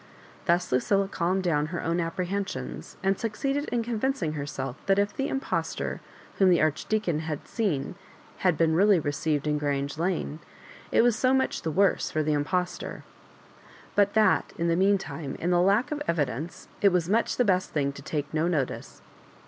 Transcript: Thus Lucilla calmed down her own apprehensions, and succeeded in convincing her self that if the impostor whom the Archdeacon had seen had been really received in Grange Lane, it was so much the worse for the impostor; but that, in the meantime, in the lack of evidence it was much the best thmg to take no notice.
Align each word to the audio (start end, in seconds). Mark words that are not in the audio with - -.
Thus 0.45 0.71
Lucilla 0.71 1.07
calmed 1.07 1.43
down 1.43 1.67
her 1.67 1.83
own 1.83 1.99
apprehensions, 1.99 2.97
and 3.03 3.19
succeeded 3.19 3.65
in 3.65 3.83
convincing 3.83 4.33
her 4.33 4.47
self 4.47 4.83
that 4.87 4.97
if 4.97 5.15
the 5.15 5.27
impostor 5.27 6.01
whom 6.39 6.49
the 6.49 6.59
Archdeacon 6.59 7.19
had 7.19 7.47
seen 7.47 7.93
had 8.37 8.57
been 8.57 8.73
really 8.73 8.99
received 8.99 9.45
in 9.45 9.59
Grange 9.59 9.99
Lane, 9.99 10.39
it 10.91 11.03
was 11.03 11.15
so 11.15 11.35
much 11.35 11.61
the 11.61 11.69
worse 11.69 12.09
for 12.09 12.23
the 12.23 12.33
impostor; 12.33 13.03
but 13.93 14.15
that, 14.15 14.53
in 14.57 14.69
the 14.69 14.75
meantime, 14.75 15.35
in 15.35 15.51
the 15.51 15.61
lack 15.61 15.91
of 15.91 16.01
evidence 16.07 16.67
it 16.81 16.89
was 16.91 17.07
much 17.07 17.37
the 17.37 17.45
best 17.45 17.75
thmg 17.75 17.93
to 17.93 18.01
take 18.01 18.33
no 18.33 18.47
notice. 18.47 19.03